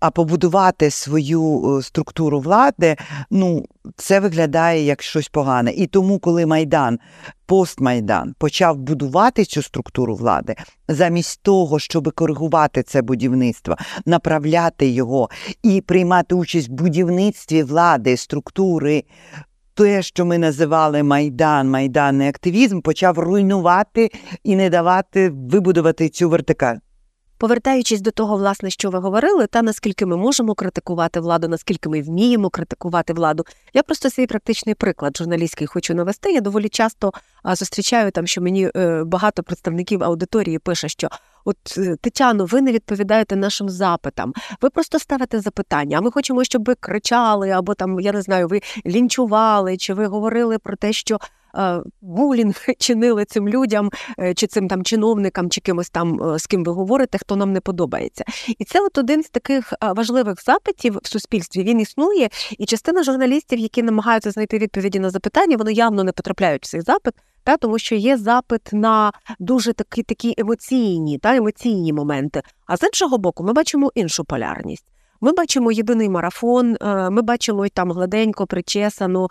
[0.00, 2.96] А побудувати свою е, структуру влади,
[3.30, 3.64] ну
[3.96, 5.72] це виглядає як щось погане.
[5.72, 6.98] І тому, коли Майдан,
[7.46, 10.54] постмайдан, почав будувати цю структуру влади,
[10.88, 15.28] замість того, щоб коригувати це будівництво, направляти його
[15.62, 19.04] і приймати участь в будівництві влади, структури.
[19.74, 24.10] Те, що ми називали майдан, майданний активізм, почав руйнувати
[24.44, 26.76] і не давати вибудувати цю вертикаль.
[27.38, 32.02] Повертаючись до того, власне, що ви говорили, та наскільки ми можемо критикувати владу, наскільки ми
[32.02, 33.44] вміємо критикувати владу.
[33.74, 36.32] Я просто свій практичний приклад журналістський хочу навести.
[36.32, 37.12] Я доволі часто
[37.44, 41.08] зустрічаю там, що мені е, багато представників аудиторії пише, що
[41.44, 44.32] от е, Тетяно, ви не відповідаєте нашим запитам.
[44.62, 45.98] Ви просто ставите запитання.
[45.98, 50.06] А ми хочемо, щоб ви кричали, або там я не знаю, ви лінчували, чи ви
[50.06, 51.18] говорили про те, що
[52.00, 56.64] булінг чинили цим людям, е, чи цим там чиновникам, чи кимось там, е, з ким
[56.64, 58.24] ви говорите, хто нам не подобається.
[58.58, 61.62] І це от один з таких е, важливих запитів в суспільстві.
[61.62, 66.64] Він існує, і частина журналістів, які намагаються знайти відповіді на запитання, вони явно не потрапляють
[66.64, 67.14] в цей запит.
[67.44, 72.42] Та тому, що є запит на дуже такі такі емоційні та емоційні моменти.
[72.66, 74.84] А з іншого боку, ми бачимо іншу полярність.
[75.20, 76.76] Ми бачимо єдиний марафон,
[77.10, 79.28] ми бачимо й там гладенько причесану.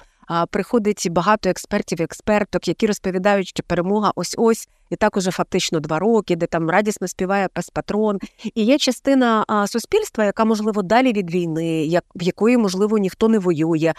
[0.50, 5.80] Приходить багато експертів і експерток, які розповідають, що перемога ось ось, і так уже фактично
[5.80, 8.20] два роки, де там радісно співає пес патрон.
[8.56, 13.40] І є частина суспільства, яка можливо далі від війни, як в якої можливо ніхто не
[13.40, 13.94] воює,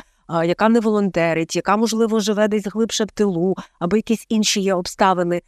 [0.45, 5.43] яка не волонтерить, яка можливо живе десь глибше в тилу, або якісь інші є обставини,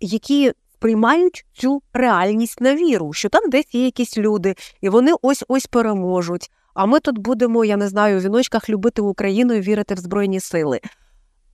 [0.00, 5.44] які сприймають цю реальність на віру, що там десь є якісь люди, і вони ось
[5.48, 6.50] ось переможуть.
[6.74, 10.40] А ми тут будемо, я не знаю, у віночках любити Україну і вірити в Збройні
[10.40, 10.80] сили.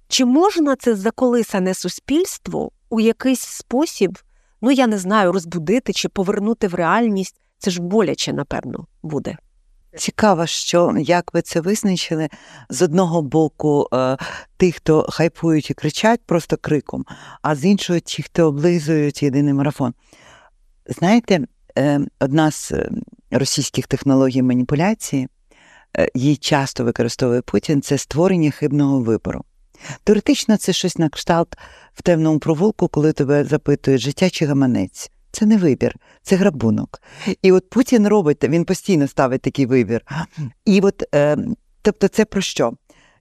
[0.09, 4.19] Чи можна це заколисане суспільство у якийсь спосіб,
[4.61, 7.41] ну я не знаю, розбудити чи повернути в реальність?
[7.59, 9.37] Це ж боляче, напевно, буде.
[9.97, 12.29] Цікаво, що як ви це визначили
[12.69, 14.17] з одного боку е,
[14.57, 17.05] тих, хто хайпують і кричать просто криком,
[17.43, 19.95] а з іншого ті, хто облизують єдиний марафон.
[20.87, 21.41] Знаєте,
[22.21, 22.91] одна з е,
[23.31, 25.29] російських технологій маніпуляції,
[25.99, 29.45] е, її часто використовує Путін, це створення хибного вибору.
[30.05, 31.57] Теоретично це щось на кшталт
[31.95, 35.11] в темному провулку, коли тебе запитують життя чи гаманець.
[35.31, 37.03] Це не вибір, це грабунок.
[37.43, 40.03] І от Путін робить, він постійно ставить такий вибір.
[40.65, 41.37] І от, е,
[41.83, 42.73] тобто, це про що?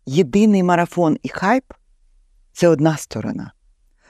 [0.06, 1.64] Єдиний марафон і хайп
[2.54, 3.52] це одна сторона.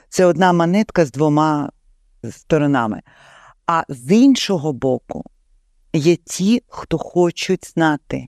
[0.08, 1.70] Це одна монетка з двома
[2.30, 3.02] сторонами.
[3.66, 5.24] А з іншого боку,
[5.92, 8.26] є ті, хто хочуть знати.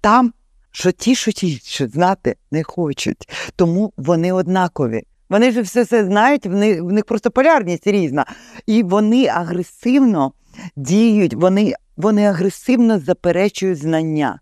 [0.00, 0.32] Там,
[0.70, 3.28] що ті, що ті, що знати, не хочуть.
[3.56, 5.02] Тому вони однакові.
[5.28, 8.24] Вони ж все це знають, в них, в них просто полярність різна.
[8.66, 10.32] І вони агресивно
[10.76, 14.40] діють, вони, вони агресивно заперечують знання.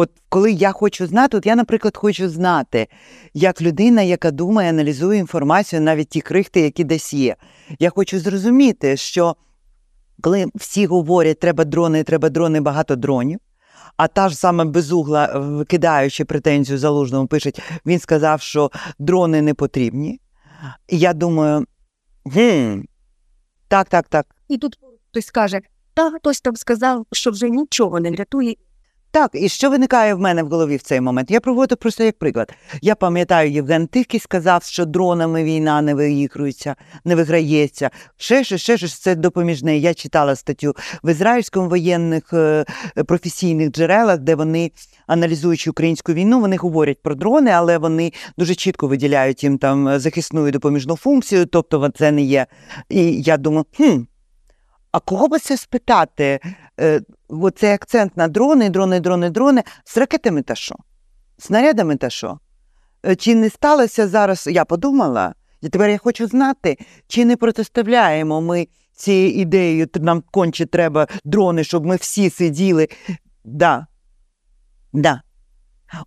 [0.00, 2.88] От коли я хочу знати, от я, наприклад, хочу знати,
[3.34, 7.36] як людина, яка думає, аналізує інформацію, навіть ті крихти, які десь є.
[7.78, 9.36] Я хочу зрозуміти, що
[10.20, 13.38] коли всі говорять, треба дрони, треба дрони, багато дронів.
[13.96, 17.52] А та ж саме безугла, викидаючи претензію залужному, пише,
[17.86, 20.20] він сказав, що дрони не потрібні.
[20.88, 21.66] І я думаю,
[22.24, 22.84] гм,
[23.68, 24.26] так, так, так.
[24.48, 24.78] І тут
[25.10, 25.60] хтось скаже,
[25.94, 28.56] та хтось там сказав, що вже нічого не врятує.
[29.12, 31.30] Так, і що виникає в мене в голові в цей момент?
[31.30, 32.52] Я проводжу просто як приклад.
[32.82, 37.90] Я пам'ятаю, Євген Тихий сказав, що дронами війна не виігрується, не виграється.
[38.16, 39.78] Ще щось, ще щось, це допоміжне.
[39.78, 42.64] Я читала статтю в ізраїльському воєнних е,
[43.06, 44.70] професійних джерелах, де вони,
[45.06, 50.48] аналізуючи українську війну, вони говорять про дрони, але вони дуже чітко виділяють їм там захисну
[50.48, 52.46] і допоміжну функцію, тобто це не є.
[52.88, 54.09] І я думаю, хм.
[54.92, 56.40] А кого би це спитати?
[56.80, 59.62] Е, Оцей акцент на дрони, дрони, дрони, дрони.
[59.84, 60.76] З ракетами та що?
[61.38, 62.38] Снарядами та що?
[63.06, 64.46] Е, Чи не сталося зараз?
[64.46, 70.66] Я подумала, і тепер я хочу знати, чи не протиставляємо ми цією ідеєю, нам конче
[70.66, 72.88] треба дрони, щоб ми всі сиділи.
[73.44, 73.86] Да.
[74.92, 75.22] Да.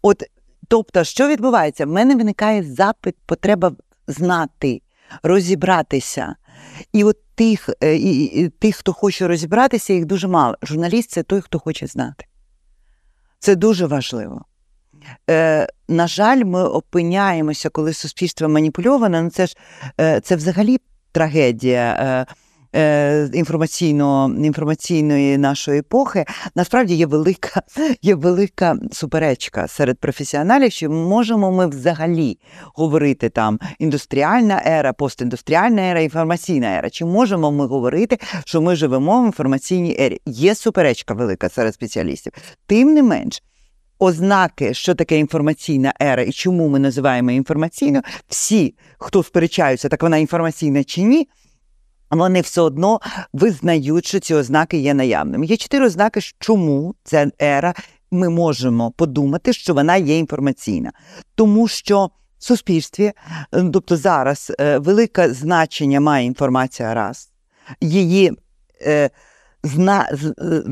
[0.02, 0.24] От,
[0.68, 1.86] тобто, що відбувається?
[1.86, 3.72] В мене виникає запит, потреба
[4.08, 4.82] знати,
[5.24, 6.36] розібратися.
[6.94, 10.56] І от тих, е, і, і, тих, хто хоче розібратися, їх дуже мало.
[10.64, 12.26] Журналіст це той, хто хоче знати.
[13.40, 14.46] Це дуже важливо.
[15.30, 19.22] Е, На жаль, ми опиняємося, коли суспільство маніпульоване.
[19.22, 19.58] Ну це ж
[20.00, 20.78] е, це взагалі
[21.12, 21.98] трагедія.
[22.30, 22.34] Е,
[23.34, 27.62] інформаційно, інформаційної нашої епохи, насправді є велика,
[28.02, 32.38] є велика суперечка серед професіоналів, що можемо ми взагалі
[32.76, 36.90] говорити там індустріальна ера, постіндустріальна ера, інформаційна ера.
[36.90, 40.22] Чи можемо ми говорити, що ми живемо в інформаційній ері?
[40.26, 42.34] Є суперечка велика серед спеціалістів.
[42.66, 43.44] Тим не менш
[44.00, 50.18] ознаки, що таке інформаційна ера і чому ми називаємо інформаційною, всі, хто сперечаються, так вона
[50.18, 51.28] інформаційна чи ні.
[52.16, 53.00] Вони все одно
[53.34, 55.46] визнають, що ці ознаки є наявними.
[55.46, 57.74] Є чотири ознаки, чому ця ера
[58.12, 60.92] ми можемо подумати, що вона є інформаційна.
[61.36, 63.12] Тому що в суспільстві,
[63.54, 67.30] е, тобто зараз, е, велике значення має інформація раз,
[67.82, 68.32] її
[68.82, 69.10] е,
[69.64, 70.10] зна,
[70.42, 70.64] е,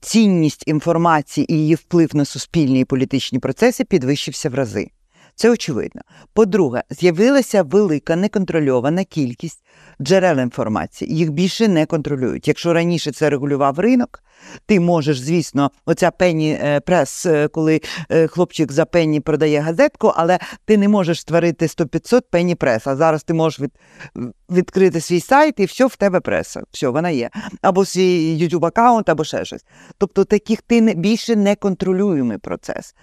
[0.00, 4.90] цінність інформації і її вплив на суспільні і політичні процеси підвищився в рази.
[5.34, 6.02] Це очевидно.
[6.32, 9.64] По-друге, з'явилася велика неконтрольована кількість
[10.00, 11.16] джерел інформації.
[11.16, 12.48] Їх більше не контролюють.
[12.48, 14.22] Якщо раніше це регулював ринок,
[14.66, 17.80] ти можеш, звісно, оця пенні е, прес, е, коли
[18.28, 22.86] хлопчик за пенні продає газетку, але ти не можеш створити 100-500 пенні прес.
[22.86, 23.72] А зараз ти можеш від,
[24.50, 26.62] відкрити свій сайт і все в тебе преса.
[26.70, 27.30] Все, вона є.
[27.62, 29.64] Або свій YouTube аккаунт, або ще щось.
[29.98, 32.94] Тобто таких ти не більше не контролюємий процес.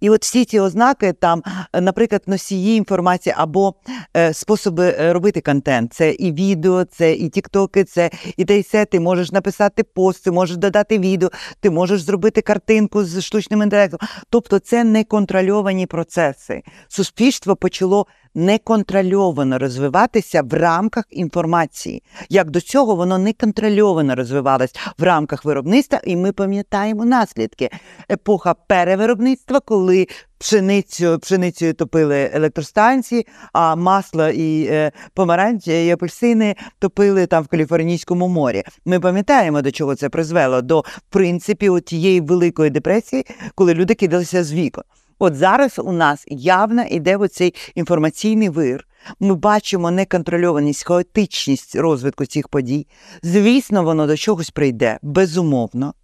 [0.00, 1.42] І от всі ці ознаки, там,
[1.74, 3.74] наприклад, носії інформації або
[4.16, 5.92] е, способи е, робити контент.
[5.92, 8.84] Це і відео, це і тіктоки, це і те і все.
[8.84, 14.00] Ти можеш написати пост, ти можеш додати відео, ти можеш зробити картинку з штучним інтелектом.
[14.30, 16.62] Тобто це неконтрольовані процеси.
[16.88, 22.02] Суспільство почало неконтрольовано розвиватися в рамках інформації.
[22.28, 27.70] Як до цього воно неконтрольовано розвивалось в рамках виробництва, і ми пам'ятаємо наслідки.
[28.10, 30.06] Епоха перевиробництва, коли
[30.38, 38.28] пшеницю пшеницею топили електростанції, а масло і е, помаранчі і апельсини топили там в Каліфорнійському
[38.28, 38.62] морі.
[38.84, 44.44] Ми пам'ятаємо, до чого це призвело до в принципі тієї великої депресії, коли люди кидалися
[44.44, 44.84] з вікон.
[45.22, 48.86] От зараз у нас явно йде оцей інформаційний вир.
[49.20, 52.86] Ми бачимо неконтрольованість, хаотичність розвитку цих подій.
[53.22, 55.94] Звісно, воно до чогось прийде, безумовно.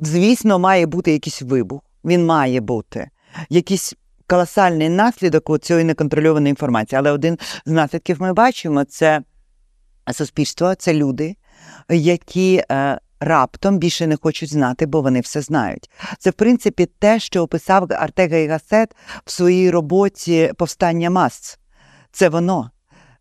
[0.00, 1.80] Звісно, має бути якийсь вибух.
[2.04, 3.08] Він має бути
[3.48, 3.94] якийсь
[4.26, 6.98] колосальний наслідок цієї неконтрольованої інформації.
[6.98, 9.20] Але один з наслідків ми бачимо це
[10.12, 11.36] суспільство, це люди,
[11.88, 15.90] які е, раптом більше не хочуть знати, бо вони все знають.
[16.18, 21.58] Це, в принципі, те, що описав Артега і Гасет в своїй роботі Повстання мас.
[22.12, 22.70] Це воно.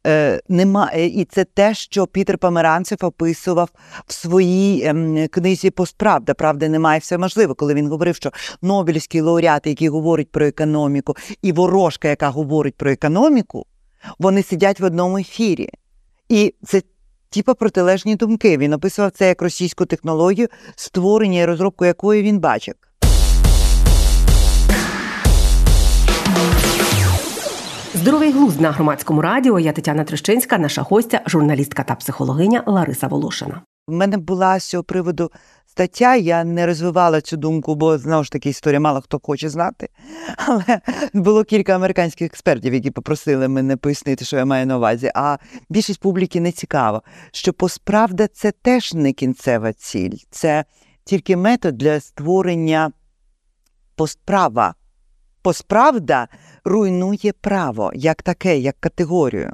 [0.08, 3.70] Е, нема, е, І це те, що Пітер Померанцев описував
[4.08, 6.34] в своїй е, книзі Постправда.
[6.34, 11.52] Правда, немає все можливо, коли він говорив, що Нобелівські лауреати, які говорять про економіку, і
[11.52, 13.66] ворожка, яка говорить про економіку,
[14.20, 15.70] вони сидять в одному ефірі.
[16.30, 16.82] І це
[17.34, 18.58] типа протилежні думки.
[18.58, 22.74] Він описував це як російську технологію, створення і розробку якої він бачив.
[27.94, 29.60] Здоровий глузд на громадському радіо.
[29.60, 33.62] Я Тетяна Трещинська, наша гостя, журналістка та психологиня Лариса Волошина.
[33.88, 35.32] У мене була з цього приводу
[35.74, 36.16] стаття.
[36.16, 39.90] Я не розвивала цю думку, бо знову ж таки історія мало хто хоче знати.
[40.38, 40.82] Але
[41.14, 45.12] було кілька американських експертів, які попросили мене пояснити, що я маю на увазі.
[45.16, 45.38] А
[45.70, 50.66] більшість публіки не цікаво, що посправда це теж не кінцева ціль, це
[51.04, 52.92] тільки метод для створення
[53.96, 54.76] постправа.
[55.42, 56.28] Посправда
[56.66, 59.52] руйнує право як таке, як категорію,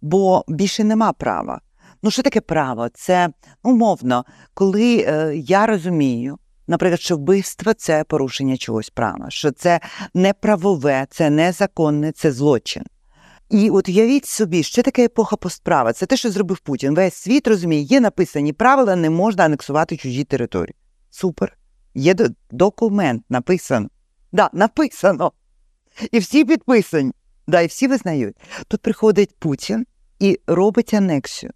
[0.00, 1.60] бо більше нема права.
[2.02, 2.88] Ну, що таке право?
[2.88, 3.28] Це
[3.62, 9.80] умовно, коли е, я розумію, наприклад, що вбивство це порушення чогось права, що це
[10.14, 12.82] неправове, це незаконне, це злочин.
[13.50, 15.92] І от уявіть собі, що таке епоха постправа?
[15.92, 16.94] Це те, що зробив Путін.
[16.94, 20.74] Весь світ розуміє, є написані правила, не можна анексувати чужі території.
[21.10, 21.56] Супер.
[21.94, 22.14] Є
[22.50, 23.88] документ написано.
[24.32, 25.32] Да, написано.
[26.12, 27.12] І всі підписані.
[27.46, 28.36] Да, і всі визнають.
[28.68, 29.86] Тут приходить Путін
[30.18, 31.52] і робить анексію.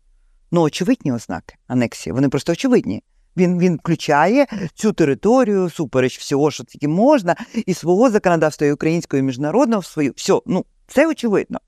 [0.50, 3.02] Ну, очевидні ознаки анексії, вони просто очевидні.
[3.36, 9.18] Він він включає цю територію, супереч всього, що тільки можна, і свого законодавства і українського
[9.18, 10.12] і міжнародного в свою.
[10.16, 11.58] Все, ну, це очевидно.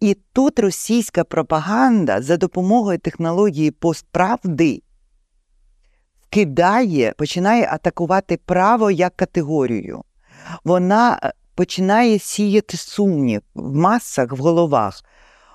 [0.00, 4.82] І тут російська пропаганда за допомогою технології постправди
[6.22, 10.02] вкидає, починає атакувати право як категорію.
[10.64, 15.04] Вона е, починає сіяти сумнів в масах, в головах.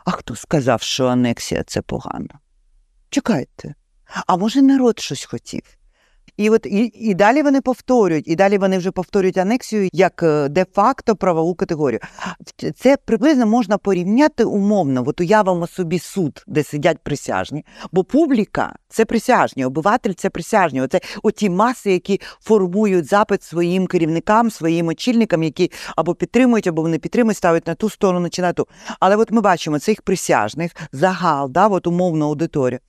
[0.05, 2.30] А хто сказав, що анексія це погано?
[3.14, 3.76] Чекайте,
[4.28, 5.61] а може народ щось хотів?
[6.38, 10.49] І от і, і далі вони повторюють, і далі вони вже повторюють анексію як е,
[10.49, 11.99] де-факто правову категорію.
[12.76, 15.03] Це приблизно можна порівняти умовно.
[15.07, 20.82] От уявимо собі суд, де сидять присяжні, бо публіка це присяжні, обиватель це присяжні.
[20.82, 26.97] Оце оті маси, які формують запит своїм керівникам, своїм очільникам, які або підтримують, або не
[26.97, 28.68] підтримують, ставить на ту сторону чи на ту.
[28.99, 32.80] Але от ми бачимо цих присяжних загал, да, от умовно аудиторію.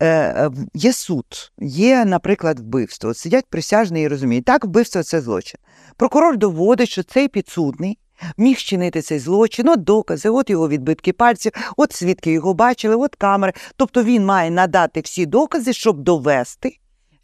[0.00, 3.10] Е, е, Є суд, є, наприклад, вбивство.
[3.10, 5.60] От Сидять присяжні і розуміють, так, вбивство це злочин.
[5.96, 7.98] Прокурор доводить, що цей підсудний
[8.36, 13.14] міг чинити цей злочин, от докази, от його відбитки пальців, от свідки його бачили, от
[13.14, 13.52] камери.
[13.76, 16.78] Тобто він має надати всі докази, щоб довести,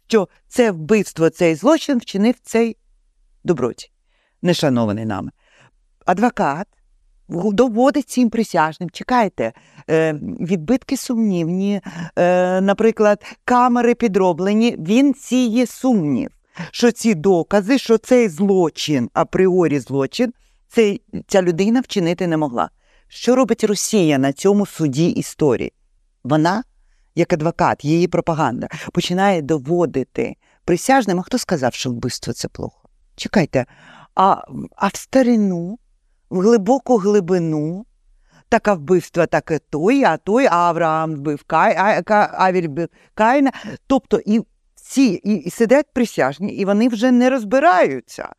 [0.07, 2.77] що це вбивство, цей злочин вчинив цей
[3.43, 3.91] доброті,
[4.41, 5.31] нешанований нами.
[6.05, 6.67] Адвокат
[7.29, 9.53] доводить цим присяжним, чекайте,
[9.89, 11.81] е, відбитки сумнівні,
[12.15, 16.31] е, наприклад, камери підроблені, він сіє сумнів,
[16.71, 20.33] що ці докази, що цей злочин, апріорі злочин,
[20.67, 22.69] цей, ця людина вчинити не могла.
[23.07, 25.73] Що робить Росія на цьому суді історії?
[26.23, 26.63] Вона,
[27.15, 32.89] як адвокат, її пропаганда, починає доводити присяжним, а хто сказав, що вбивство це плохо?
[33.15, 33.65] Чекайте,
[34.15, 34.41] а,
[34.75, 35.79] а в старину
[36.29, 37.85] в глибоку глибину.
[38.49, 43.51] Таке вбивство, таке той, а той Авраам вбив Кай, а, Авіль вбив Каїна.
[43.87, 44.41] Тобто і
[44.75, 48.29] всі і, і сидять присяжні, і вони вже не розбираються.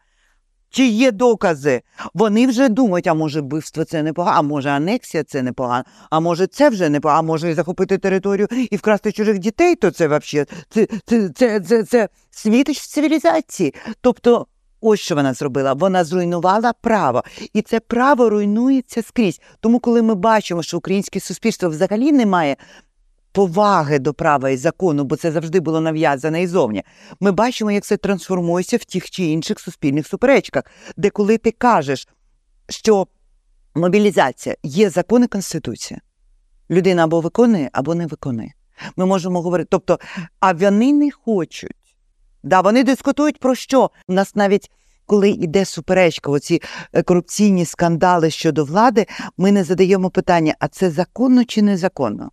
[0.70, 1.82] Чи є докази?
[2.14, 6.47] Вони вже думають, а може вбивство це непогано, а може анексія це непогано, а може
[6.47, 10.86] це вже непогано, а може захопити територію і вкрасти чужих дітей, то це взагалі це,
[11.07, 13.74] це, це, це, це світич цивілізації.
[14.01, 14.47] Тобто
[14.81, 15.72] Ось що вона зробила.
[15.72, 19.41] Вона зруйнувала право, і це право руйнується скрізь.
[19.61, 22.57] Тому, коли ми бачимо, що українське суспільство взагалі не має
[23.33, 26.83] поваги до права і закону, бо це завжди було нав'язане іззовні,
[27.20, 30.64] ми бачимо, як це трансформується в тих чи інших суспільних суперечках,
[30.97, 32.09] де коли ти кажеш,
[32.68, 33.07] що
[33.74, 36.01] мобілізація є закон і конституція,
[36.70, 38.53] людина або виконує, або не виконує.
[38.97, 39.99] Ми можемо говорити, тобто,
[40.41, 41.78] а вони не хочуть.
[42.43, 43.91] Да, Вони дискутують про що?
[44.09, 44.70] У нас навіть
[45.09, 46.62] коли йде суперечка, оці
[46.93, 52.30] е, корупційні скандали щодо влади, ми не задаємо питання: а це законно чи незаконно?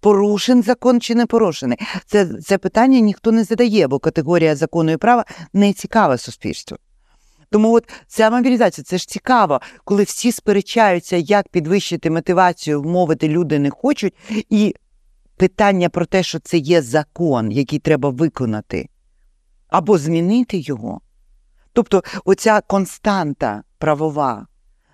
[0.00, 1.78] Порушен закон чи не порушений?
[2.06, 6.78] Це це питання ніхто не задає, бо категорія закону і права не цікава суспільству.
[7.50, 13.58] Тому от ця мобілізація це ж цікаво, коли всі сперечаються, як підвищити мотивацію, вмовити люди
[13.58, 14.14] не хочуть,
[14.50, 14.74] і
[15.36, 18.88] питання про те, що це є закон, який треба виконати
[19.68, 21.00] або змінити його.
[21.72, 24.46] Тобто оця константа правова,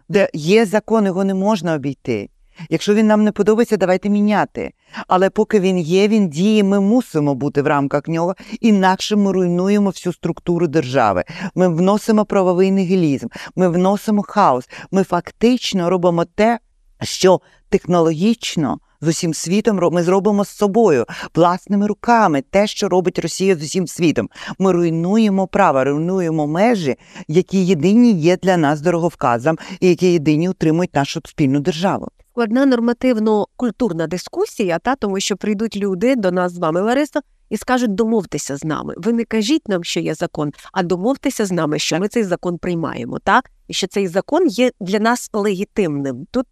[0.09, 2.29] де є закон, його не можна обійти.
[2.71, 4.73] Якщо він нам не подобається, давайте міняти.
[5.09, 9.91] Але поки він є, він діє, ми мусимо бути в рамках нього, інакше ми руйнуємо
[9.91, 11.25] всю структуру держави.
[11.55, 14.69] Ми вносимо правовий нігілізм, ми вносимо хаос.
[14.91, 16.59] Ми фактично робимо те,
[17.03, 23.57] що технологічно з усім світом ми зробимо з собою власними руками те, що робить Росія
[23.57, 24.29] з усім світом.
[24.59, 26.97] Ми руйнуємо права, руйнуємо межі,
[27.29, 32.09] які єдині є для нас дороговказом і які єдині утримують нашу спільну державу.
[32.31, 37.95] Складна нормативно-культурна дискусія, та тому що прийдуть люди до нас з вами, Лариса, і скажуть,
[37.95, 38.95] домовтеся з нами.
[38.97, 42.59] Ви не кажіть нам, що є закон, а домовтеся з нами, що ми цей закон
[42.59, 43.51] приймаємо, так?
[43.69, 46.27] і що цей закон є для нас легітимним.
[46.31, 46.47] Тут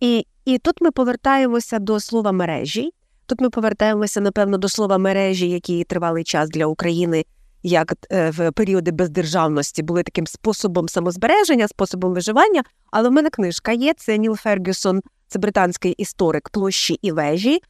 [0.00, 2.90] і і тут ми повертаємося до слова мережі.
[3.26, 7.24] Тут ми повертаємося, напевно, до слова мережі, які тривалий час для України,
[7.62, 12.62] як е, в періоди бездержавності були таким способом самозбереження, способом виживання.
[12.90, 13.94] Але в мене книжка є.
[13.96, 17.60] Це Ніл Фергюсон, це британський історик площі і вежі,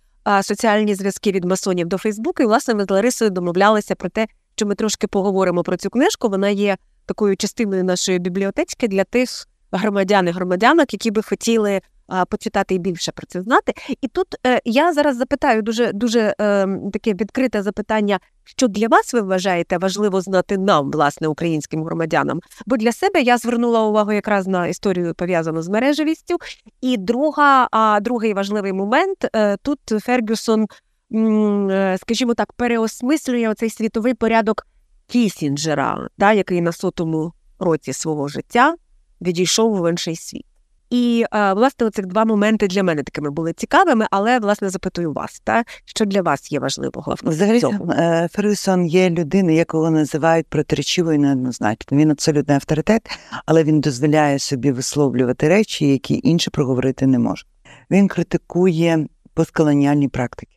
[0.43, 2.43] соціальні зв'язки від масонів до Фейсбуку.
[2.43, 4.27] І власне ми з Ларисою домовлялися про те,
[4.57, 6.29] що ми трошки поговоримо про цю книжку.
[6.29, 6.77] Вона є
[7.07, 9.29] такою частиною нашої бібліотечки для тих
[9.73, 11.81] громадян і громадянок, які би хотіли
[12.29, 13.73] почитати і більше про це знати.
[14.01, 19.15] І тут е, я зараз запитаю дуже дуже е, таке відкрите запитання, що для вас
[19.15, 22.41] ви вважаєте важливо знати нам, власне, українським громадянам.
[22.67, 26.37] Бо для себе я звернула увагу якраз на історію пов'язану з мережевістю.
[26.81, 27.69] І друга,
[28.01, 30.67] другий важливий момент е, тут Фергюсон,
[31.15, 34.67] е, скажімо так, переосмислює оцей світовий порядок
[35.07, 38.75] Кісінджера, да, який на сотому році свого життя
[39.21, 40.48] відійшов в інший світ.
[40.91, 45.65] І власне оцих два моменти для мене такими були цікавими, але власне запитую вас, та
[45.85, 51.99] що для вас є важливого Взагалі, е, Ферюсон є людина, якого називають протиречивою неоднозначно.
[51.99, 57.47] Він абсолютний авторитет, але він дозволяє собі висловлювати речі, які інші проговорити не можуть.
[57.91, 60.57] Він критикує постколоніальні практики,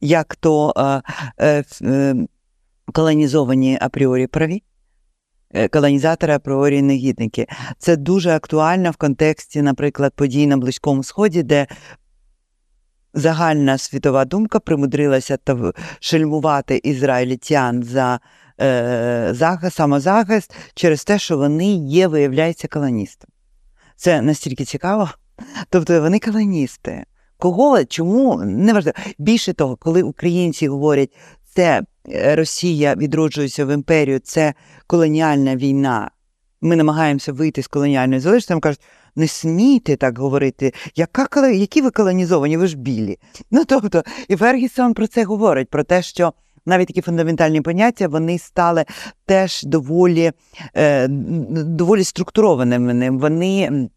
[0.00, 1.02] як то е,
[1.38, 2.14] е, е,
[2.92, 4.62] колонізовані апріорі праві.
[5.54, 7.46] Е, Колонізатори апріорі негідники.
[7.78, 11.66] Це дуже актуально в контексті, наприклад, подій на Близькому Сході, де
[13.14, 18.20] загальна світова думка примудрилася та шельмувати ізраїльтян за
[18.60, 23.32] е, захист, самозахист через те, що вони є, виявляється, колоністами.
[23.96, 25.10] Це настільки цікаво.
[25.68, 27.04] Тобто вони колоністи.
[27.38, 28.98] Кого, чому, неважливо.
[29.18, 31.16] Більше того, коли українці говорять,
[31.54, 34.54] це Росія відроджується в імперію, це
[34.86, 36.10] колоніальна війна.
[36.60, 38.80] Ми намагаємося вийти з колоніальної залежності, нам кажуть,
[39.16, 43.18] не смійте так говорити, яка, які ви колонізовані, ви ж білі.
[43.50, 46.32] Ну тобто, і Фергісон про це говорить, про те, що
[46.66, 48.84] навіть такі фундаментальні поняття вони стали
[49.26, 50.32] теж доволі,
[50.74, 53.10] е, доволі структурованими.
[53.10, 53.88] Вони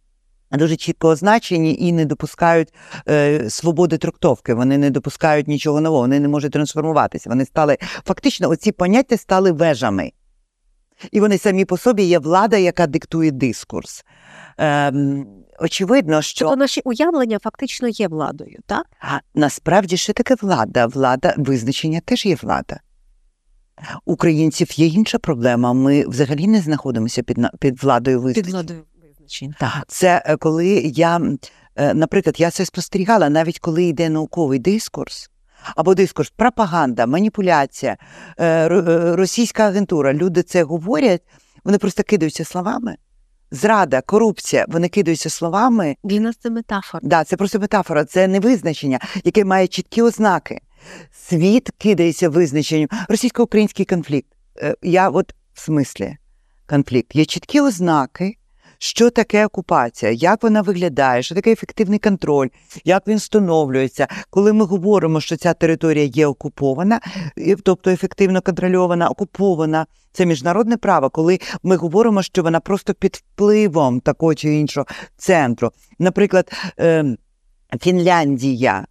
[0.58, 2.74] дуже чітко означені і не допускають
[3.10, 7.30] е, свободи трактовки, вони не допускають нічого нового, вони не можуть трансформуватися.
[7.30, 10.12] Вони стали фактично, оці поняття стали вежами.
[11.12, 14.06] І вони самі по собі є влада, яка диктує дискурс.
[14.58, 15.28] Ем,
[15.60, 18.86] очевидно, що Тобто наші уявлення фактично є владою, так?
[18.99, 20.86] а насправді що таке влада?
[20.86, 22.80] Влада, визначення теж є влада.
[24.06, 25.74] Українців є інша проблема.
[25.74, 28.45] Ми взагалі не знаходимося під, під владою визначення.
[28.45, 28.84] Під владою
[29.24, 29.56] визначень.
[29.60, 29.84] Так.
[29.88, 31.22] Це е, коли я,
[31.76, 35.30] е, наприклад, я це спостерігала, навіть коли йде науковий дискурс,
[35.76, 37.98] або дискурс, пропаганда, маніпуляція,
[38.38, 41.22] е, ро- російська агентура, люди це говорять,
[41.64, 42.96] вони просто кидаються словами.
[43.52, 45.96] Зрада, корупція, вони кидаються словами.
[46.04, 47.02] Для нас це метафора.
[47.04, 50.62] Да, це просто метафора, це не визначення, яке має чіткі ознаки.
[51.12, 52.88] Світ кидається визначенням.
[53.10, 54.28] Російсько-український конфлікт.
[54.82, 56.18] Я от в смислі
[56.66, 57.16] конфлікт.
[57.16, 58.38] Є чіткі ознаки,
[58.84, 62.48] що таке окупація, як вона виглядає, що таке ефективний контроль,
[62.86, 64.08] як він встановлюється.
[64.30, 67.00] Коли ми говоримо, що ця територія є окупована,
[67.64, 74.00] тобто ефективно контрольована, окупована, це міжнародне право, коли ми говоримо, що вона просто під впливом
[74.00, 75.72] такого чи іншого центру.
[76.00, 77.18] Наприклад, е,
[77.82, 78.86] Фінляндія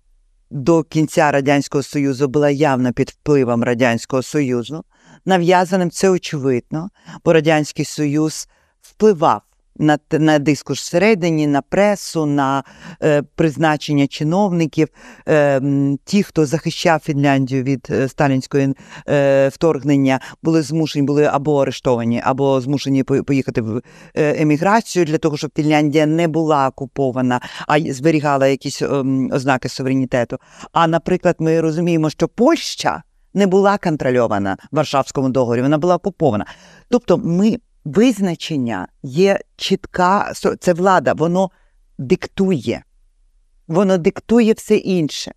[0.51, 4.85] до кінця Радянського Союзу була явно під впливом Радянського Союзу.
[5.25, 6.91] Нав'язаним це очевидно,
[7.25, 8.49] бо Радянський Союз
[8.83, 9.43] впливав
[9.79, 12.65] на, на дискурс всередині, на пресу, на
[13.03, 14.89] е, призначення чиновників.
[15.29, 15.61] Е,
[16.05, 18.75] ті, хто захищав Фінляндію від е, сталінської
[19.09, 23.83] е, вторгнення, були змушені були або арештовані, або змушені поїхати в
[24.15, 30.39] е, еміграцію для того, щоб Фінляндія не була окупована, а зберігала якісь ем, ознаки суверенітету.
[30.73, 33.03] А, наприклад, ми розуміємо, що Польща
[33.35, 36.47] не була контрольована в Варшавському договорі, вона була окупована.
[36.89, 41.51] Тобто, ми визначення є чітка, це влада, воно
[41.99, 42.85] диктує,
[43.69, 45.33] воно диктує все інше.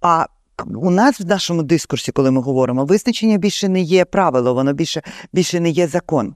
[0.00, 0.26] А
[0.74, 5.02] у нас в нашому дискурсі, коли ми говоримо, визначення більше не є правило, воно більше,
[5.32, 6.34] більше не є закон.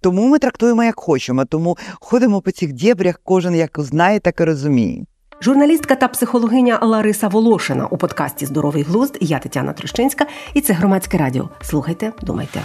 [0.00, 4.44] Тому ми трактуємо як хочемо, тому ходимо по цих дєбрях, кожен як знає, так і
[4.44, 5.04] розуміє.
[5.40, 9.18] Журналістка та психологиня Лариса Волошина у подкасті Здоровий глузд.
[9.20, 11.48] Я Тетяна Трощинська, і це громадське радіо.
[11.62, 12.60] Слухайте, думайте.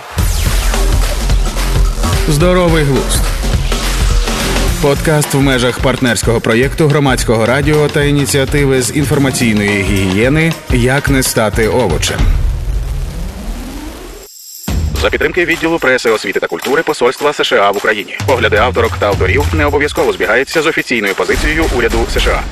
[2.27, 3.23] Здоровий глузд.
[4.81, 11.67] Подкаст в межах партнерського проєкту громадського радіо та ініціативи з інформаційної гігієни Як не стати
[11.67, 12.19] овочем.
[15.01, 18.17] За підтримки відділу преси, освіти та культури Посольства США в Україні.
[18.27, 22.43] Погляди авторок та авторів не обов'язково збігаються з офіційною позицією уряду США.